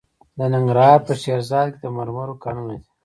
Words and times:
د 0.37 0.39
ننګرهار 0.53 0.99
په 1.07 1.13
شیرزاد 1.21 1.67
کې 1.73 1.79
د 1.83 1.85
مرمرو 1.97 2.39
کانونه 2.43 2.71
دي. 2.71 2.79